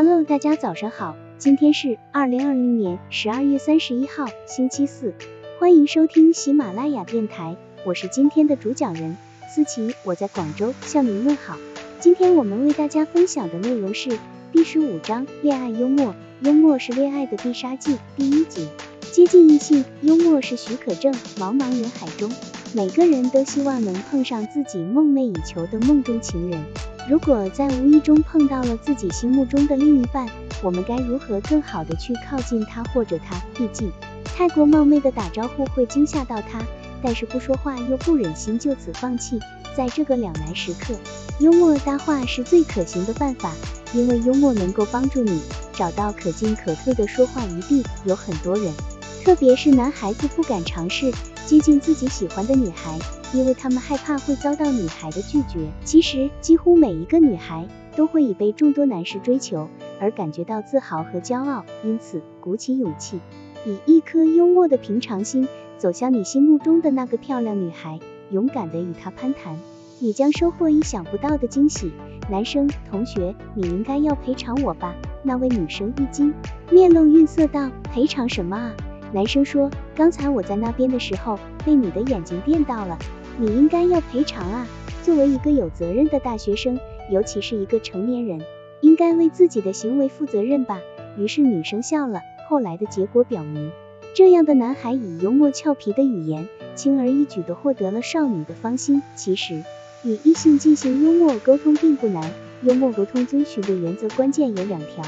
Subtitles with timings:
[0.00, 5.12] Hello，大家早上好，今天是二零二零年十二月三十一号，星期四，
[5.58, 9.16] 欢迎收听喜马拉雅电台，我是今天的主讲人
[9.52, 11.56] 思琪，我在广州向您问好。
[11.98, 14.16] 今天我们为大家分享的内容是
[14.52, 18.68] 第十五章恋爱幽默，幽默是恋爱的必杀技，第一节
[19.10, 21.12] 接近异性，幽默是许可证。
[21.38, 22.30] 茫茫人海中，
[22.74, 26.62] 每个人都希望能碰上自己梦寐以求的梦中情人。
[27.08, 30.28] 如果在无意中碰到了自己心目中的另一半，
[30.62, 33.40] 我们该如何更好的去靠近他或者他？
[33.54, 33.90] 毕竟
[34.24, 36.62] 太过冒昧的打招呼会惊吓到他，
[37.02, 39.40] 但是不说话又不忍心就此放弃，
[39.74, 40.94] 在这个两难时刻，
[41.40, 43.54] 幽默搭话是最可行的办法，
[43.94, 45.40] 因为幽默能够帮助你
[45.72, 47.82] 找到可进可退的说话余地。
[48.04, 48.70] 有很多人，
[49.24, 51.10] 特别是男孩子不敢尝试
[51.48, 52.98] 接近自己喜欢的女孩。
[53.34, 55.70] 因为他们害怕会遭到女孩的拒绝。
[55.84, 59.68] 其实，几乎每一个女孩都会以被众多男士追求
[60.00, 61.64] 而感觉到自豪和骄傲。
[61.84, 63.20] 因此，鼓起勇气，
[63.66, 69.58] 以一颗幽默的平常心走向你心目中的那个漂亮女孩，勇敢的与她攀谈，
[69.98, 71.92] 你将收获意想不到的惊喜。
[72.30, 74.94] 男生同学，你应该要赔偿我吧？
[75.22, 76.32] 那位女生一惊，
[76.70, 78.72] 面露愠色道：赔偿什么啊？
[79.12, 82.98] 男生说：刚才我在那边的时候，被你的眼睛电到了。
[83.38, 84.66] 你应该要赔偿啊！
[85.02, 86.78] 作为一个有责任的大学生，
[87.10, 88.42] 尤其是一个成年人，
[88.80, 90.80] 应该为自己的行为负责任吧。
[91.16, 92.20] 于是女生笑了。
[92.48, 93.70] 后来的结果表明，
[94.14, 99.02] 这样的男孩以幽默俏皮的语言，轻而易举地获得了少女的芳心。
[99.14, 99.62] 其实，
[100.02, 102.30] 与异性进行幽默沟通并不难。
[102.62, 105.04] 幽默沟通遵循的原则关键有两条。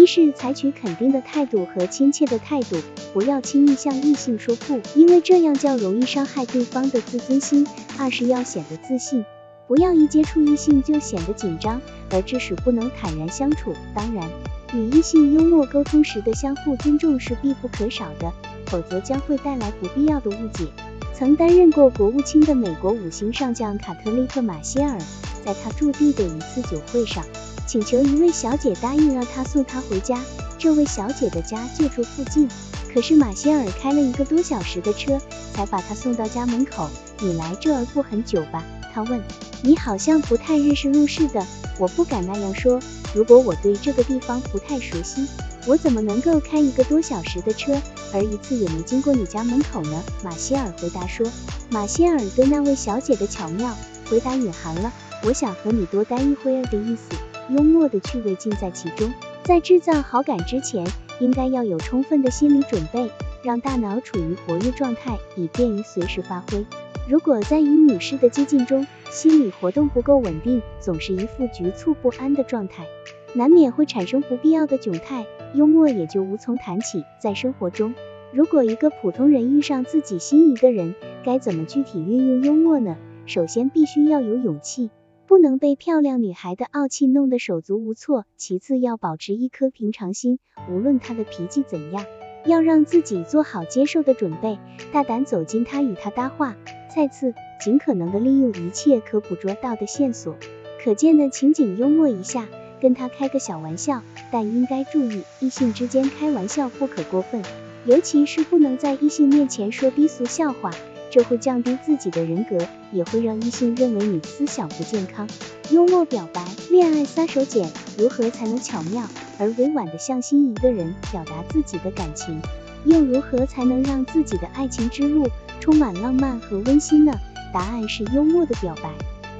[0.00, 2.76] 一是采取肯定的态度和亲切的态度，
[3.12, 7.66] 不要轻易向异性说不，因为这样较容易伤害对方的自尊心。
[7.98, 9.22] 二是要显得自信，
[9.68, 13.74] 不要一接触异性就显得紧张，而致使不能坦然相处。
[13.94, 14.26] 当然，
[14.72, 18.32] 与异性幽默沟通时的相互尊重是必不可少的，
[18.68, 20.64] 否则将会带来不必要的误解。
[21.12, 24.96] 曾担任过国务卿的美国五星上将卡特利克马歇尔，
[25.44, 27.22] 在他驻地的一次酒会上。
[27.70, 30.20] 请求一位小姐答应让他送她回家，
[30.58, 32.48] 这位小姐的家就住附近，
[32.92, 35.20] 可是马歇尔开了一个多小时的车
[35.52, 36.90] 才把她送到家门口。
[37.20, 38.64] 你来这儿不很久吧？
[38.92, 39.22] 他问。
[39.62, 41.46] 你好像不太认识路似的。
[41.78, 42.80] 我不敢那样说，
[43.14, 45.28] 如果我对这个地方不太熟悉，
[45.64, 47.80] 我怎么能够开一个多小时的车，
[48.12, 50.02] 而一次也没经过你家门口呢？
[50.24, 51.24] 马歇尔回答说。
[51.70, 53.76] 马歇尔对那位小姐的巧妙
[54.08, 54.92] 回答隐含了
[55.22, 57.29] 我想和你多待一会儿的意思。
[57.50, 59.12] 幽默的趣味尽在其中，
[59.42, 60.86] 在制造好感之前，
[61.18, 63.10] 应该要有充分的心理准备，
[63.42, 66.64] 让大脑处于活跃状态，以便于随时发挥。
[67.08, 72.86] 如果在与女士的接近中，心理活动不够稳定，总是一副局促不安的状态，
[73.34, 77.04] 难免会产生不必要的窘态，幽默也就无从谈起。
[77.20, 77.94] 在生活中，
[78.32, 80.94] 如果一个普通人遇上自己心仪的人，
[81.24, 82.96] 该怎么具体运用幽默呢？
[83.26, 84.90] 首先，必须要有勇气。
[85.30, 88.24] 不能被漂亮女孩的傲气弄得手足无措。
[88.36, 92.04] 其次要保持一颗平常心，无论她的脾气怎样，
[92.44, 94.58] 要让自己做好接受的准备，
[94.90, 96.56] 大胆走近她与她搭话。
[96.92, 100.34] 再次，尽可能的利用一切可捕捉到的线索，
[100.82, 102.48] 可见的情景幽默一下，
[102.80, 104.02] 跟她开个小玩笑。
[104.32, 107.40] 但应该注意，异性之间开玩笑不可过分，
[107.86, 110.72] 尤其是不能在异性面前说低俗笑话。
[111.10, 112.56] 这会降低自己的人格，
[112.92, 115.26] 也会让异性认为你思想不健康。
[115.70, 122.40] 幽默表白，恋爱杀手锏，如何才能巧妙而委婉地向心仪的人表达自己的感情？
[122.84, 125.28] 又如何才能让自己的爱情之路
[125.60, 127.12] 充满浪漫和温馨呢？
[127.52, 128.90] 答案是幽默的表白。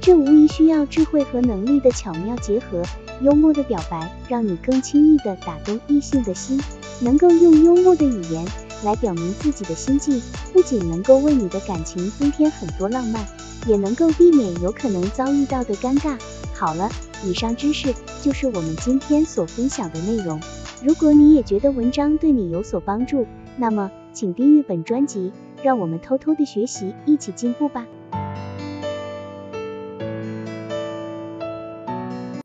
[0.00, 2.82] 这无疑需要智慧和能力的巧妙结合。
[3.22, 6.60] 幽默的表白，让你更轻易地打动异性的心，
[7.00, 8.46] 能够用幽默的语言。
[8.86, 13.26] 来表明自己的心境，不仅能够为你的感情增添很多浪漫，
[13.66, 16.16] 也能够避免有可能遭遇到的尴尬。
[16.54, 16.88] 好了，
[17.24, 20.40] 以上知识就是我们今天所分享的内容。
[20.82, 23.26] 如果你也觉得文章对你有所帮助，
[23.56, 25.32] 那么请订阅本专辑，
[25.64, 27.86] 让我们偷偷的学习，一起进步吧。